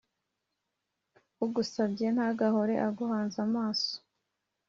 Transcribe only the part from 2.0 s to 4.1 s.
ntagahore aguhanze amaso